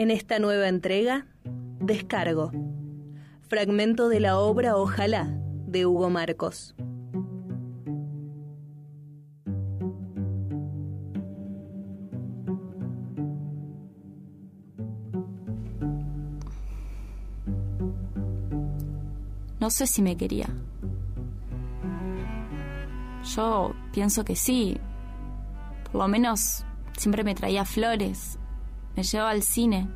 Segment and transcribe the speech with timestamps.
[0.00, 1.26] En esta nueva entrega,
[1.78, 2.52] Descargo.
[3.42, 5.28] Fragmento de la obra Ojalá
[5.66, 6.74] de Hugo Marcos.
[19.60, 20.48] No sé si me quería.
[23.36, 24.78] Yo pienso que sí.
[25.92, 26.64] Por lo menos
[26.96, 28.39] siempre me traía flores,
[28.96, 29.88] me llevaba al cine,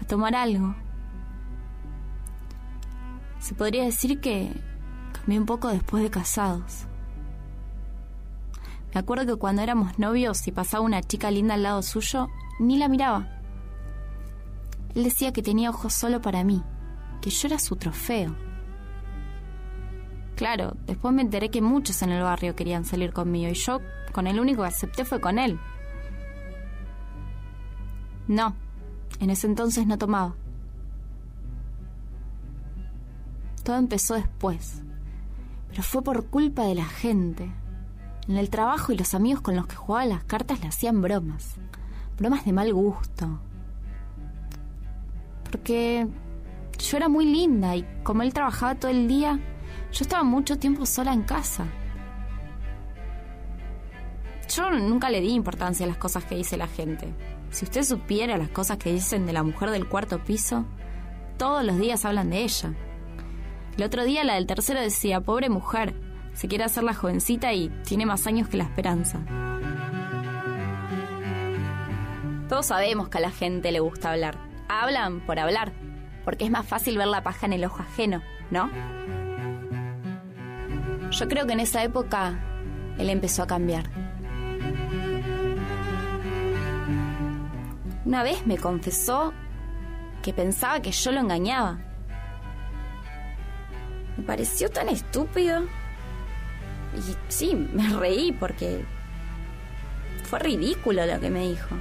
[0.00, 0.74] a tomar algo.
[3.38, 4.52] Se podría decir que
[5.12, 6.86] cambié un poco después de casados.
[8.94, 12.78] Me acuerdo que cuando éramos novios y pasaba una chica linda al lado suyo, ni
[12.78, 13.28] la miraba.
[14.94, 16.62] Él decía que tenía ojos solo para mí,
[17.20, 18.34] que yo era su trofeo.
[20.36, 23.80] Claro, después me enteré que muchos en el barrio querían salir conmigo y yo
[24.12, 25.58] con el único que acepté fue con él.
[28.28, 28.54] No,
[29.20, 30.34] en ese entonces no tomaba.
[33.62, 34.82] Todo empezó después,
[35.68, 37.50] pero fue por culpa de la gente.
[38.28, 41.54] En el trabajo y los amigos con los que jugaba las cartas le hacían bromas,
[42.18, 43.40] bromas de mal gusto.
[45.50, 46.08] Porque
[46.78, 49.38] yo era muy linda y como él trabajaba todo el día,
[49.92, 51.66] yo estaba mucho tiempo sola en casa.
[54.54, 57.12] Yo nunca le di importancia a las cosas que dice la gente.
[57.56, 60.66] Si usted supiera las cosas que dicen de la mujer del cuarto piso,
[61.38, 62.74] todos los días hablan de ella.
[63.78, 65.94] El otro día la del tercero decía, pobre mujer,
[66.34, 69.20] se quiere hacer la jovencita y tiene más años que la esperanza.
[72.50, 74.36] Todos sabemos que a la gente le gusta hablar.
[74.68, 75.72] Hablan por hablar,
[76.26, 78.20] porque es más fácil ver la paja en el ojo ajeno,
[78.50, 78.70] ¿no?
[81.10, 82.38] Yo creo que en esa época
[82.98, 84.05] él empezó a cambiar.
[88.06, 89.34] Una vez me confesó
[90.22, 91.80] que pensaba que yo lo engañaba.
[94.16, 95.64] Me pareció tan estúpido.
[96.94, 98.84] Y sí, me reí porque
[100.22, 101.74] fue ridículo lo que me dijo.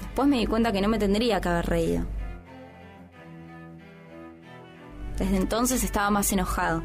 [0.00, 2.06] Después me di cuenta que no me tendría que haber reído.
[5.18, 6.82] Desde entonces estaba más enojado.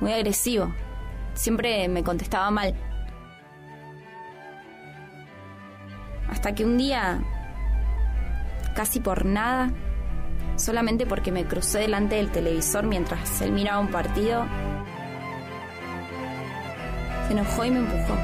[0.00, 0.74] Muy agresivo.
[1.34, 2.74] Siempre me contestaba mal.
[6.46, 7.18] Hasta que un día,
[8.76, 9.72] casi por nada,
[10.54, 14.46] solamente porque me crucé delante del televisor mientras él miraba un partido,
[17.26, 18.14] se enojó y me empujó.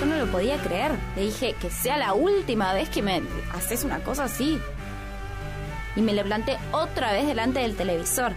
[0.00, 0.90] Yo no lo podía creer.
[1.14, 3.22] Le dije que sea la última vez que me
[3.54, 4.58] haces una cosa así.
[5.94, 8.32] Y me le planté otra vez delante del televisor.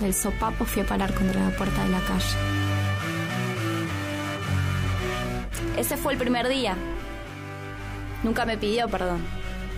[0.00, 2.65] Del sopapo fui a parar contra la puerta de la calle.
[5.76, 6.74] Ese fue el primer día.
[8.22, 9.24] Nunca me pidió perdón.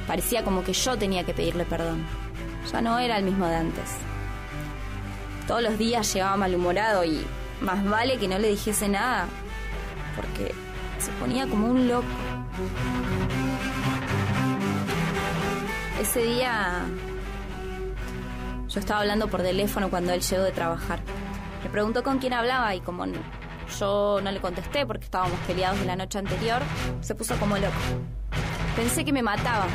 [0.06, 2.06] Parecía como que yo tenía que pedirle perdón.
[2.72, 3.96] Ya no era el mismo de antes.
[5.46, 7.26] Todos los días llegaba malhumorado y
[7.60, 9.26] más vale que no le dijese nada
[10.14, 10.54] porque
[10.98, 12.06] se ponía como un loco.
[16.00, 16.82] Ese día
[18.68, 21.00] yo estaba hablando por teléfono cuando él llegó de trabajar.
[21.64, 23.04] Me preguntó con quién hablaba y como
[23.78, 26.62] yo no le contesté porque estábamos peleados de la noche anterior,
[27.00, 27.74] se puso como loco.
[28.76, 29.66] Pensé que me mataba.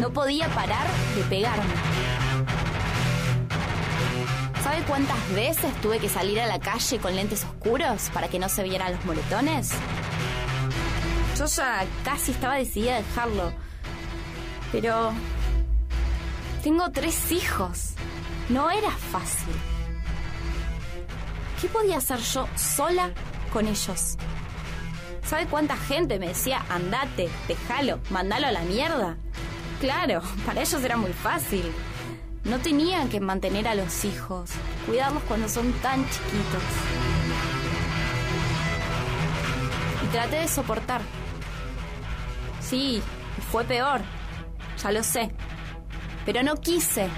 [0.00, 1.74] No podía parar de pegarme.
[4.62, 8.48] ¿Sabe cuántas veces tuve que salir a la calle con lentes oscuros para que no
[8.48, 9.70] se vieran los moretones?
[11.38, 13.52] Yo ya casi estaba decidida a dejarlo.
[14.72, 15.12] Pero...
[16.62, 17.92] Tengo tres hijos.
[18.48, 19.54] No era fácil.
[21.60, 23.12] ¿Qué podía hacer yo sola
[23.52, 24.16] con ellos?
[25.24, 29.16] ¿Sabe cuánta gente me decía, andate, déjalo, mandalo a la mierda?
[29.80, 31.72] Claro, para ellos era muy fácil.
[32.44, 34.50] No tenían que mantener a los hijos,
[34.86, 36.62] cuidarlos cuando son tan chiquitos.
[40.04, 41.00] Y traté de soportar.
[42.60, 43.02] Sí,
[43.50, 44.00] fue peor,
[44.80, 45.32] ya lo sé.
[46.24, 47.08] Pero no quise.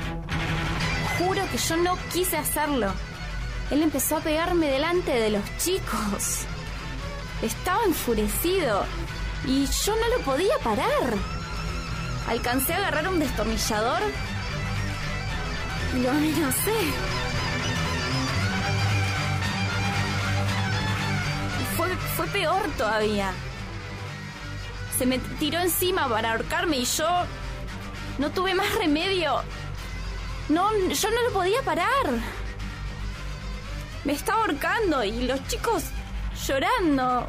[1.19, 2.93] Juro que yo no quise hacerlo.
[3.70, 6.47] Él empezó a pegarme delante de los chicos.
[7.43, 8.85] Estaba enfurecido
[9.47, 11.15] y yo no lo podía parar.
[12.29, 14.03] Alcancé a agarrar un destornillador
[15.97, 16.75] lo amenacé.
[21.76, 23.32] Fue, fue peor todavía.
[24.99, 27.09] Se me tiró encima para ahorcarme y yo
[28.19, 29.43] no tuve más remedio.
[30.49, 32.20] No, yo no lo podía parar.
[34.08, 35.84] Me está ahorcando y los chicos
[36.46, 37.26] llorando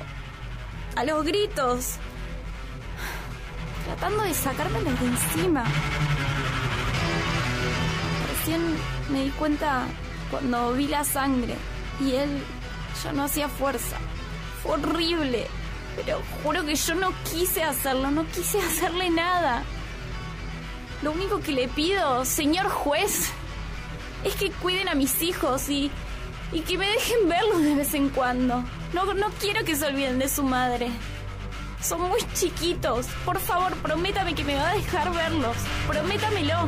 [0.96, 1.96] a los gritos,
[3.84, 5.66] tratando de sacármelos de encima.
[8.30, 8.62] Recién
[9.10, 9.88] me di cuenta
[10.32, 11.58] cuando vi la sangre
[12.00, 12.30] y él
[13.04, 13.98] ya no hacía fuerza.
[14.64, 15.48] Fue horrible,
[15.98, 19.64] pero juro que yo no quise hacerlo, no quise hacerle nada.
[21.02, 23.32] Lo único que le pido, señor juez,
[24.24, 25.92] es que cuiden a mis hijos y,
[26.52, 28.64] y que me dejen verlos de vez en cuando.
[28.94, 30.90] No, no quiero que se olviden de su madre.
[31.82, 33.08] Son muy chiquitos.
[33.26, 35.56] Por favor, prométame que me va a dejar verlos.
[35.88, 36.68] Prométamelo.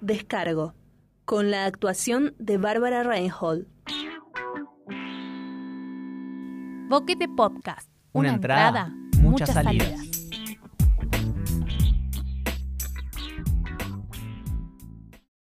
[0.00, 0.74] Descargo,
[1.24, 3.66] con la actuación de Bárbara Reinhold.
[6.88, 7.90] Boquete Podcast.
[8.12, 10.05] Una entrada, muchas salidas.